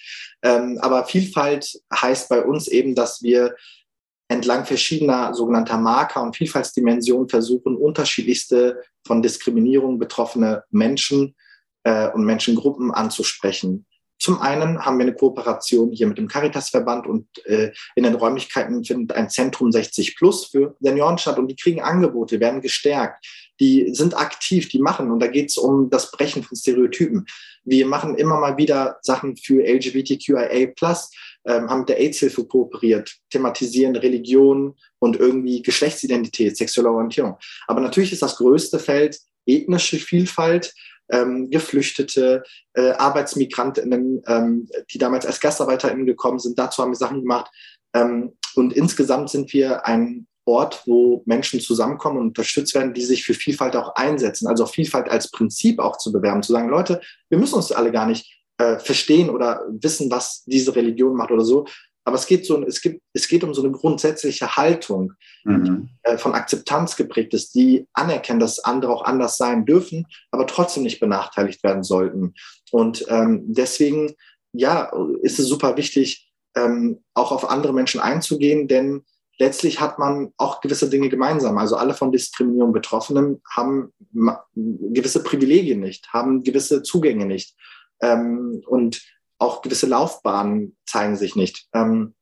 [0.41, 3.55] Ähm, aber Vielfalt heißt bei uns eben, dass wir
[4.27, 11.35] entlang verschiedener sogenannter Marker und Vielfaltsdimensionen versuchen, unterschiedlichste von Diskriminierung betroffene Menschen
[11.83, 13.85] äh, und Menschengruppen anzusprechen.
[14.19, 18.83] Zum einen haben wir eine Kooperation hier mit dem Caritasverband und äh, in den Räumlichkeiten
[18.83, 23.93] findet ein Zentrum 60 Plus für Senioren statt und die kriegen Angebote, werden gestärkt die
[23.93, 25.11] sind aktiv, die machen.
[25.11, 27.25] Und da geht es um das Brechen von Stereotypen.
[27.63, 30.73] Wir machen immer mal wieder Sachen für LGBTQIA+,
[31.45, 37.37] ähm, haben mit der AIDS-Hilfe kooperiert, thematisieren Religion und irgendwie Geschlechtsidentität, sexuelle Orientierung.
[37.67, 40.73] Aber natürlich ist das größte Feld ethnische Vielfalt,
[41.09, 42.43] ähm, Geflüchtete,
[42.73, 46.59] äh, Arbeitsmigrantinnen, ähm, die damals als GastarbeiterInnen gekommen sind.
[46.59, 47.49] Dazu haben wir Sachen gemacht.
[47.93, 53.23] Ähm, und insgesamt sind wir ein Ort, wo Menschen zusammenkommen und unterstützt werden, die sich
[53.23, 54.47] für Vielfalt auch einsetzen.
[54.47, 58.07] Also Vielfalt als Prinzip auch zu bewerben, zu sagen, Leute, wir müssen uns alle gar
[58.07, 61.65] nicht äh, verstehen oder wissen, was diese Religion macht oder so.
[62.05, 65.11] Aber es geht, so, es, gibt, es geht um so eine grundsätzliche Haltung,
[65.43, 65.63] mhm.
[65.63, 70.47] die äh, von Akzeptanz geprägt ist, die anerkennt, dass andere auch anders sein dürfen, aber
[70.47, 72.33] trotzdem nicht benachteiligt werden sollten.
[72.71, 74.15] Und ähm, deswegen,
[74.53, 74.89] ja,
[75.21, 79.03] ist es super wichtig, ähm, auch auf andere Menschen einzugehen, denn
[79.39, 81.57] letztlich hat man auch gewisse Dinge gemeinsam.
[81.57, 83.93] Also alle von Diskriminierung Betroffenen haben
[84.55, 87.55] gewisse Privilegien nicht, haben gewisse Zugänge nicht
[88.01, 89.01] ähm, und
[89.39, 91.67] auch gewisse Laufbahnen zeigen sich nicht.
[91.73, 92.15] Ähm,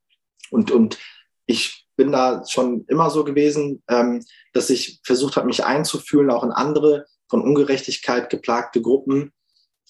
[0.51, 0.97] und, und
[1.45, 4.23] ich bin da schon immer so gewesen, ähm,
[4.53, 9.31] dass ich versucht habe, mich einzufühlen, auch in andere von Ungerechtigkeit geplagte Gruppen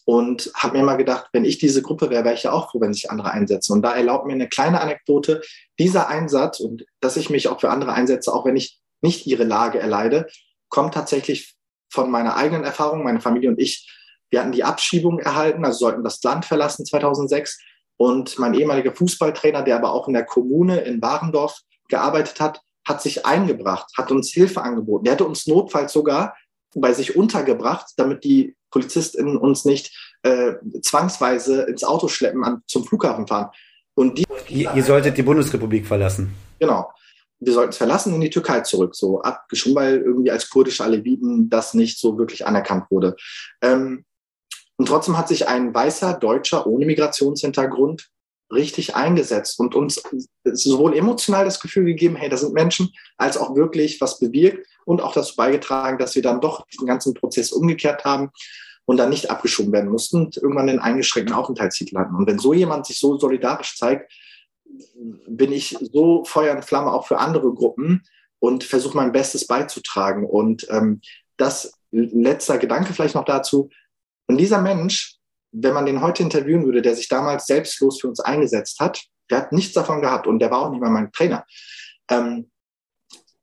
[0.05, 2.79] und habe mir mal gedacht, wenn ich diese Gruppe wäre, wäre ich ja auch froh,
[2.79, 3.73] wenn sich andere einsetzen.
[3.73, 5.41] Und da erlaubt mir eine kleine Anekdote,
[5.79, 9.43] dieser Einsatz und dass ich mich auch für andere einsetze, auch wenn ich nicht ihre
[9.43, 10.27] Lage erleide,
[10.69, 11.55] kommt tatsächlich
[11.89, 13.03] von meiner eigenen Erfahrung.
[13.03, 13.89] Meine Familie und ich,
[14.29, 17.59] wir hatten die Abschiebung erhalten, also sollten das Land verlassen 2006.
[17.97, 23.01] Und mein ehemaliger Fußballtrainer, der aber auch in der Kommune in Warendorf gearbeitet hat, hat
[23.01, 25.05] sich eingebracht, hat uns Hilfe angeboten.
[25.05, 26.35] Der hätte uns notfalls sogar
[26.75, 32.83] bei sich untergebracht, damit die PolizistInnen uns nicht äh, zwangsweise ins Auto schleppen an, zum
[32.83, 33.51] Flughafen fahren.
[33.93, 36.35] Und die, ihr, ihr solltet die Bundesrepublik verlassen.
[36.59, 36.91] Genau.
[37.39, 41.49] Wir sollten es verlassen in die Türkei zurück, so abgeschoben, weil irgendwie als kurdische Aleviten
[41.49, 43.15] das nicht so wirklich anerkannt wurde.
[43.61, 44.03] Ähm,
[44.75, 48.09] und trotzdem hat sich ein weißer Deutscher ohne Migrationshintergrund
[48.55, 50.01] richtig eingesetzt und uns
[50.43, 55.01] sowohl emotional das Gefühl gegeben, hey, da sind Menschen, als auch wirklich was bewirkt und
[55.01, 58.31] auch dazu beigetragen, dass wir dann doch diesen ganzen Prozess umgekehrt haben
[58.85, 62.15] und dann nicht abgeschoben werden mussten und irgendwann den eingeschränkten Aufenthaltstitel hatten.
[62.15, 64.11] Und wenn so jemand sich so solidarisch zeigt,
[65.27, 68.03] bin ich so Feuer und Flamme auch für andere Gruppen
[68.39, 70.25] und versuche mein Bestes beizutragen.
[70.25, 71.01] Und ähm,
[71.37, 73.69] das letzter Gedanke vielleicht noch dazu.
[74.27, 75.14] Und dieser Mensch
[75.57, 79.39] wenn man den heute interviewen würde, der sich damals selbstlos für uns eingesetzt hat, der
[79.39, 81.45] hat nichts davon gehabt und der war auch nicht mal mein Trainer.
[82.09, 82.51] Ähm,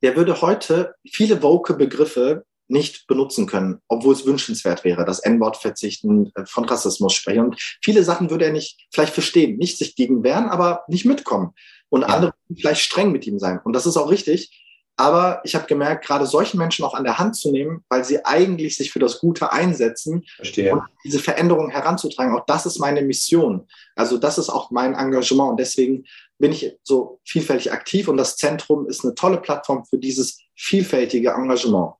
[0.01, 5.57] der würde heute viele woke Begriffe nicht benutzen können, obwohl es wünschenswert wäre, das N-Wort
[5.57, 7.45] verzichten, äh, von Rassismus sprechen.
[7.45, 11.53] Und viele Sachen würde er nicht vielleicht verstehen, nicht sich gegen wehren, aber nicht mitkommen.
[11.89, 12.07] Und ja.
[12.07, 13.59] andere vielleicht streng mit ihm sein.
[13.63, 14.62] Und das ist auch richtig.
[14.95, 18.23] Aber ich habe gemerkt, gerade solchen Menschen auch an der Hand zu nehmen, weil sie
[18.25, 20.73] eigentlich sich für das Gute einsetzen Verstehe.
[20.73, 23.67] und diese Veränderung heranzutragen, auch das ist meine Mission.
[23.95, 25.51] Also das ist auch mein Engagement.
[25.51, 26.05] Und deswegen
[26.37, 31.31] bin ich so vielfältig aktiv und das Zentrum ist eine tolle Plattform für dieses vielfältige
[31.31, 31.93] Engagement.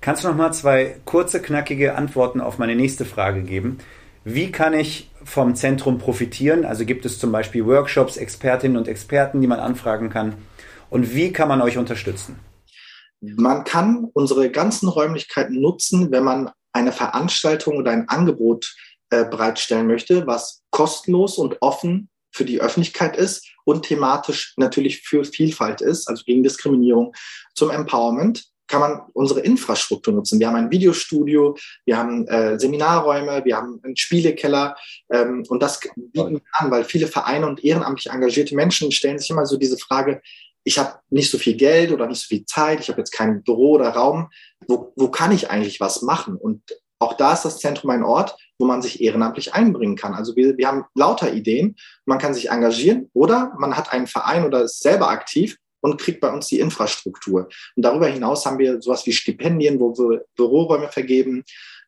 [0.00, 3.78] Kannst du noch mal zwei kurze, knackige Antworten auf meine nächste Frage geben?
[4.22, 6.64] Wie kann ich vom Zentrum profitieren?
[6.64, 10.34] Also gibt es zum Beispiel Workshops, Expertinnen und Experten, die man anfragen kann?
[10.90, 12.38] Und wie kann man euch unterstützen?
[13.20, 18.74] Man kann unsere ganzen Räumlichkeiten nutzen, wenn man eine Veranstaltung oder ein Angebot
[19.10, 25.24] äh, bereitstellen möchte, was kostenlos und offen für die Öffentlichkeit ist und thematisch natürlich für
[25.24, 27.14] Vielfalt ist, also gegen Diskriminierung,
[27.54, 30.40] zum Empowerment kann man unsere Infrastruktur nutzen.
[30.40, 34.74] Wir haben ein Videostudio, wir haben äh, Seminarräume, wir haben einen Spielekeller
[35.10, 39.30] ähm, und das bieten wir an, weil viele Vereine und ehrenamtlich engagierte Menschen stellen sich
[39.30, 40.22] immer so diese Frage,
[40.64, 43.42] ich habe nicht so viel Geld oder nicht so viel Zeit, ich habe jetzt kein
[43.42, 44.30] Büro oder Raum,
[44.66, 46.36] wo, wo kann ich eigentlich was machen?
[46.36, 46.62] Und
[46.98, 50.14] auch da ist das Zentrum ein Ort, wo man sich ehrenamtlich einbringen kann.
[50.14, 54.44] Also wir, wir haben lauter Ideen, man kann sich engagieren oder man hat einen Verein
[54.44, 57.48] oder ist selber aktiv und kriegt bei uns die Infrastruktur.
[57.76, 61.44] Und darüber hinaus haben wir sowas wie Stipendien, wo wir Büroräume vergeben.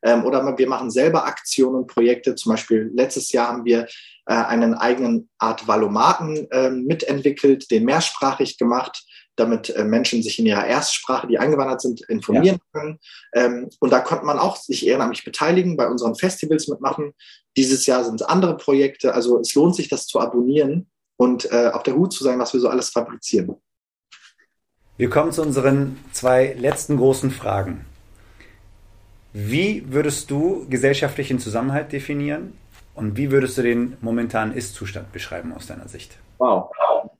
[0.06, 2.36] Ähm, oder wir machen selber Aktionen und Projekte.
[2.36, 3.86] Zum Beispiel letztes Jahr haben wir
[4.26, 10.46] äh, einen eigenen Art Valomaten äh, mitentwickelt, den mehrsprachig gemacht, damit äh, Menschen sich in
[10.46, 12.80] ihrer Erstsprache, die eingewandert sind, informieren ja.
[12.80, 12.98] können.
[13.34, 17.12] Ähm, und da konnte man auch sich ehrenamtlich beteiligen, bei unseren Festivals mitmachen.
[17.56, 19.12] Dieses Jahr sind es andere Projekte.
[19.12, 22.52] Also es lohnt sich, das zu abonnieren und äh, auf der Hut zu sein, was
[22.52, 23.56] wir so alles fabrizieren.
[24.98, 27.84] Wir kommen zu unseren zwei letzten großen Fragen.
[29.38, 32.54] Wie würdest du gesellschaftlichen Zusammenhalt definieren
[32.94, 36.16] und wie würdest du den momentanen Ist-Zustand beschreiben aus deiner Sicht?
[36.38, 36.70] Wow,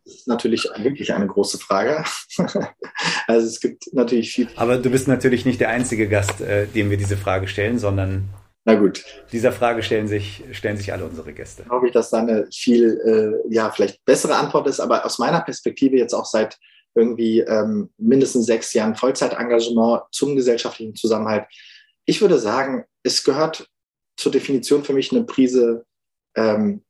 [0.02, 2.04] das ist natürlich wirklich eine große Frage.
[3.26, 4.48] also es gibt natürlich viel.
[4.56, 8.30] Aber du bist natürlich nicht der einzige Gast, äh, dem wir diese Frage stellen, sondern
[8.64, 9.04] na gut.
[9.30, 11.62] Dieser Frage stellen sich, stellen sich alle unsere Gäste.
[11.64, 15.18] Ich glaube ich, dass da eine viel, äh, ja, vielleicht bessere Antwort ist, aber aus
[15.18, 16.56] meiner Perspektive jetzt auch seit
[16.94, 21.44] irgendwie ähm, mindestens sechs Jahren Vollzeitengagement zum gesellschaftlichen Zusammenhalt.
[22.06, 23.68] Ich würde sagen, es gehört
[24.16, 25.84] zur Definition für mich eine Prise,
[26.36, 26.82] ähm,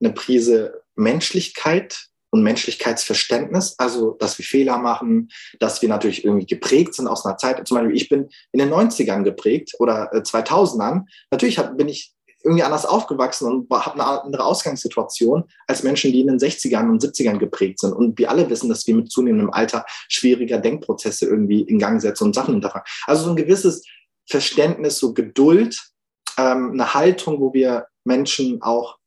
[0.00, 6.94] eine Prise Menschlichkeit und Menschlichkeitsverständnis, also dass wir Fehler machen, dass wir natürlich irgendwie geprägt
[6.94, 7.66] sind aus einer Zeit.
[7.66, 11.04] Zum Beispiel, ich bin in den 90ern geprägt oder äh, 2000ern.
[11.30, 16.20] Natürlich hab, bin ich irgendwie anders aufgewachsen und habe eine andere Ausgangssituation als Menschen, die
[16.20, 17.92] in den 60ern und 70ern geprägt sind.
[17.92, 22.24] Und wir alle wissen, dass wir mit zunehmendem Alter schwieriger Denkprozesse irgendwie in Gang setzen
[22.24, 22.86] und Sachen hinterfragen.
[23.06, 23.84] Also so ein gewisses
[24.28, 25.80] Verständnis, so Geduld,
[26.38, 28.98] ähm, eine Haltung, wo wir Menschen auch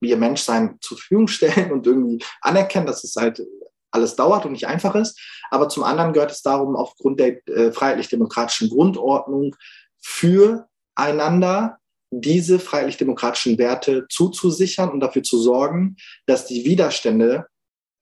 [0.00, 3.42] ihr Menschsein zur Verfügung stellen und irgendwie anerkennen, dass es halt
[3.90, 5.18] alles dauert und nicht einfach ist.
[5.50, 9.54] Aber zum anderen gehört es darum, aufgrund der äh, freiheitlich-demokratischen Grundordnung
[10.02, 11.78] füreinander
[12.10, 17.46] diese freiheitlich-demokratischen Werte zuzusichern und dafür zu sorgen, dass die Widerstände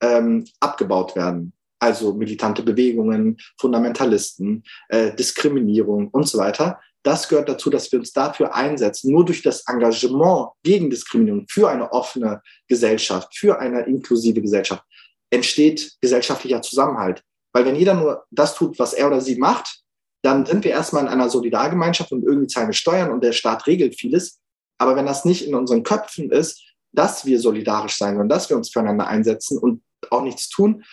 [0.03, 1.53] ähm, abgebaut werden.
[1.83, 6.79] Also militante Bewegungen, Fundamentalisten, äh, Diskriminierung und so weiter.
[7.03, 9.11] Das gehört dazu, dass wir uns dafür einsetzen.
[9.11, 14.85] Nur durch das Engagement gegen Diskriminierung, für eine offene Gesellschaft, für eine inklusive Gesellschaft,
[15.31, 17.25] entsteht gesellschaftlicher Zusammenhalt.
[17.53, 19.81] Weil wenn jeder nur das tut, was er oder sie macht,
[20.23, 23.67] dann sind wir erstmal in einer Solidargemeinschaft und irgendwie zahlen wir Steuern und der Staat
[23.67, 24.41] regelt vieles.
[24.79, 28.57] Aber wenn das nicht in unseren Köpfen ist, dass wir solidarisch sein und dass wir
[28.57, 30.85] uns füreinander einsetzen und auch nichts tun,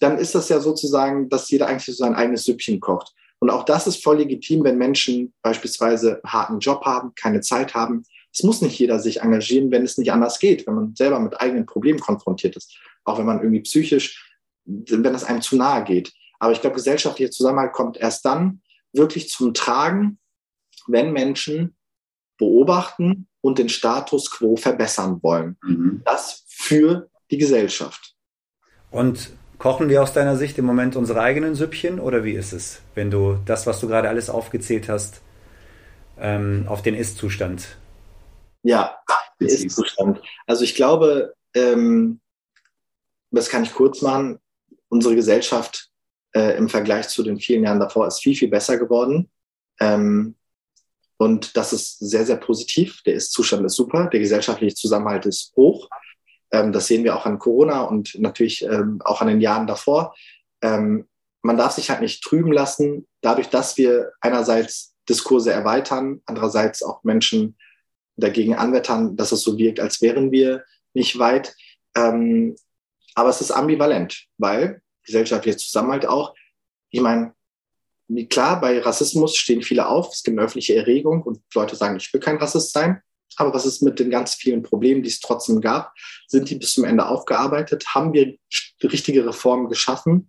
[0.00, 3.12] dann ist das ja sozusagen, dass jeder eigentlich so sein eigenes Süppchen kocht.
[3.38, 7.74] Und auch das ist voll legitim, wenn Menschen beispielsweise einen harten Job haben, keine Zeit
[7.74, 8.04] haben.
[8.32, 11.40] Es muss nicht jeder sich engagieren, wenn es nicht anders geht, wenn man selber mit
[11.40, 12.76] eigenen Problemen konfrontiert ist.
[13.04, 16.12] Auch wenn man irgendwie psychisch, wenn es einem zu nahe geht.
[16.38, 20.18] Aber ich glaube, gesellschaftlicher Zusammenhalt kommt erst dann, wirklich zum Tragen,
[20.86, 21.76] wenn Menschen
[22.38, 25.56] beobachten und den Status quo verbessern wollen.
[25.62, 26.02] Mhm.
[26.04, 28.14] Das für die Gesellschaft.
[28.90, 32.80] Und kochen wir aus deiner Sicht im Moment unsere eigenen Süppchen oder wie ist es,
[32.94, 35.20] wenn du das, was du gerade alles aufgezählt hast,
[36.18, 37.76] ähm, auf den Ist-Zustand?
[38.62, 38.96] Ja,
[39.40, 40.20] den Ist-Zustand.
[40.46, 42.20] Also ich glaube, ähm,
[43.30, 44.38] das kann ich kurz machen,
[44.88, 45.90] unsere Gesellschaft
[46.34, 49.30] äh, im Vergleich zu den vielen Jahren davor ist viel, viel besser geworden.
[49.80, 50.36] Ähm,
[51.16, 53.02] Und das ist sehr, sehr positiv.
[53.06, 54.08] Der Ist-Zustand ist super.
[54.12, 55.88] Der gesellschaftliche Zusammenhalt ist hoch.
[56.54, 60.14] Ähm, das sehen wir auch an Corona und natürlich ähm, auch an den Jahren davor.
[60.62, 61.08] Ähm,
[61.42, 67.02] man darf sich halt nicht trüben lassen, dadurch, dass wir einerseits Diskurse erweitern, andererseits auch
[67.02, 67.58] Menschen
[68.16, 70.64] dagegen anwettern, dass es so wirkt, als wären wir
[70.94, 71.54] nicht weit.
[71.94, 76.34] Aber es ist ambivalent, weil gesellschaftlicher Zusammenhalt auch,
[76.88, 77.34] ich meine,
[78.30, 82.10] klar, bei Rassismus stehen viele auf, es gibt eine öffentliche Erregung und Leute sagen, ich
[82.14, 83.02] will kein Rassist sein.
[83.36, 85.92] Aber was ist mit den ganz vielen Problemen, die es trotzdem gab?
[86.28, 87.86] Sind die bis zum Ende aufgearbeitet?
[87.94, 88.36] Haben wir
[88.82, 90.28] richtige Reformen geschaffen?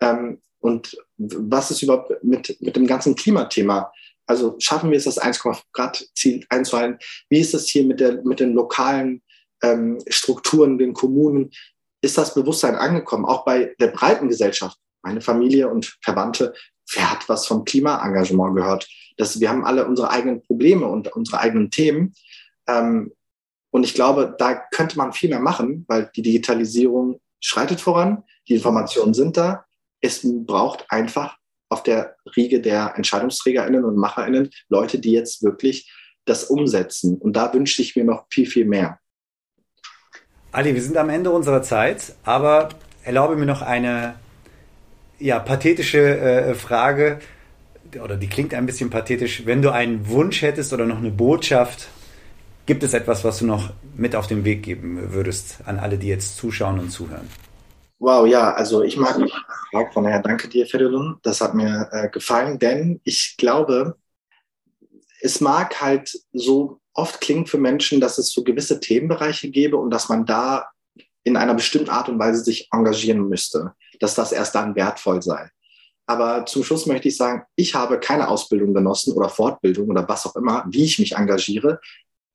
[0.00, 3.92] Ähm, und was ist überhaupt mit, mit dem ganzen Klimathema?
[4.26, 6.98] Also schaffen wir es, das 1,5 Grad Ziel einzuhalten?
[7.28, 9.22] Wie ist es hier mit, der, mit den lokalen
[9.62, 11.50] ähm, Strukturen, den Kommunen?
[12.02, 13.24] Ist das Bewusstsein angekommen?
[13.24, 16.54] Auch bei der breiten Gesellschaft, meine Familie und Verwandte,
[16.94, 18.88] wer hat was vom Klimaengagement gehört?
[19.16, 22.14] Das, wir haben alle unsere eigenen Probleme und unsere eigenen Themen.
[22.66, 23.12] Ähm,
[23.70, 28.54] und ich glaube, da könnte man viel mehr machen, weil die Digitalisierung schreitet voran, die
[28.54, 29.64] Informationen sind da.
[30.00, 31.36] Es braucht einfach
[31.68, 35.92] auf der Riege der EntscheidungsträgerInnen und MacherInnen Leute, die jetzt wirklich
[36.24, 37.16] das umsetzen.
[37.16, 38.98] Und da wünsche ich mir noch viel, viel mehr.
[40.52, 42.70] Ali, wir sind am Ende unserer Zeit, aber
[43.04, 44.16] erlaube mir noch eine
[45.20, 47.20] ja, pathetische äh, Frage,
[48.02, 49.46] oder die klingt ein bisschen pathetisch.
[49.46, 51.88] Wenn du einen Wunsch hättest oder noch eine Botschaft
[52.70, 56.06] Gibt es etwas, was du noch mit auf den Weg geben würdest an alle, die
[56.06, 57.28] jetzt zuschauen und zuhören?
[57.98, 59.28] Wow, ja, also ich mag die
[59.72, 61.18] Frage von daher danke dir, Fedolun.
[61.24, 63.96] Das hat mir äh, gefallen, denn ich glaube,
[65.20, 69.90] es mag halt so oft klingen für Menschen, dass es so gewisse Themenbereiche gäbe und
[69.90, 70.68] dass man da
[71.24, 75.50] in einer bestimmten Art und Weise sich engagieren müsste, dass das erst dann wertvoll sei.
[76.06, 80.24] Aber zum Schluss möchte ich sagen, ich habe keine Ausbildung genossen oder Fortbildung oder was
[80.24, 81.80] auch immer, wie ich mich engagiere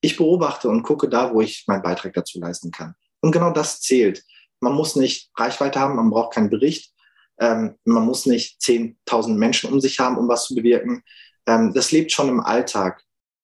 [0.05, 2.95] ich beobachte und gucke da, wo ich meinen Beitrag dazu leisten kann.
[3.21, 4.23] Und genau das zählt.
[4.59, 6.93] Man muss nicht Reichweite haben, man braucht keinen Bericht.
[7.39, 11.03] Ähm, man muss nicht 10.000 Menschen um sich haben, um was zu bewirken.
[11.47, 13.01] Ähm, das lebt schon im Alltag.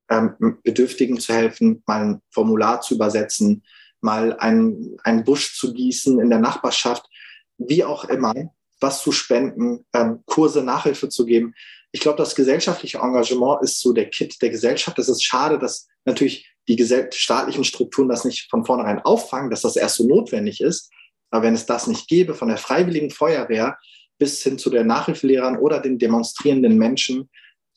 [0.10, 3.64] Ähm, Bedürftigen zu helfen, mal ein Formular zu übersetzen,
[4.02, 7.06] mal einen, einen Busch zu gießen in der Nachbarschaft,
[7.58, 8.34] wie auch immer,
[8.80, 11.54] was zu spenden, ähm, Kurse, Nachhilfe zu geben.
[11.92, 15.00] Ich glaube, das gesellschaftliche Engagement ist so der Kit der Gesellschaft.
[15.00, 19.76] Es ist schade, dass natürlich die staatlichen Strukturen das nicht von vornherein auffangen, dass das
[19.76, 20.92] erst so notwendig ist.
[21.32, 23.78] Aber wenn es das nicht gäbe, von der freiwilligen Feuerwehr
[24.18, 27.30] bis hin zu den Nachhilfelehrern oder den demonstrierenden Menschen,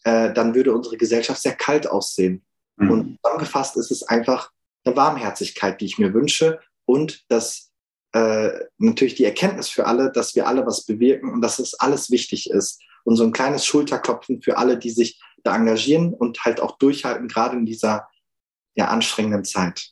[0.04, 2.44] äh, dann würde unsere Gesellschaft sehr kalt aussehen.
[2.76, 2.90] Mhm.
[2.90, 4.50] Und zusammengefasst ist es einfach
[4.84, 7.70] eine Warmherzigkeit, die ich mir wünsche und das
[8.12, 12.10] äh, natürlich die Erkenntnis für alle, dass wir alle was bewirken und dass es alles
[12.10, 12.80] wichtig ist.
[13.04, 17.28] Und so ein kleines Schulterklopfen für alle, die sich da engagieren und halt auch durchhalten,
[17.28, 18.08] gerade in dieser
[18.74, 19.90] ja, anstrengenden Zeit.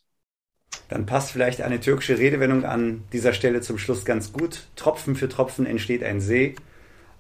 [0.89, 4.65] Dann passt vielleicht eine türkische Redewendung an dieser Stelle zum Schluss ganz gut.
[4.77, 6.55] Tropfen für Tropfen entsteht ein See.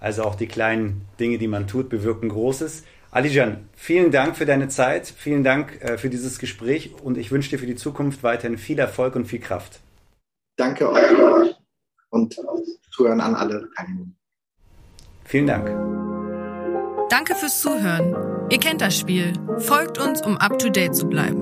[0.00, 2.84] Also auch die kleinen Dinge, die man tut, bewirken Großes.
[3.12, 7.50] Alijan, vielen Dank für deine Zeit, vielen Dank äh, für dieses Gespräch und ich wünsche
[7.50, 9.80] dir für die Zukunft weiterhin viel Erfolg und viel Kraft.
[10.56, 11.54] Danke euch
[12.08, 12.34] und
[12.90, 14.06] zuhören an alle Teilnehmer.
[15.24, 15.68] Vielen Dank.
[17.10, 18.48] Danke fürs Zuhören.
[18.50, 19.32] Ihr kennt das Spiel.
[19.58, 21.41] Folgt uns, um up to date zu bleiben.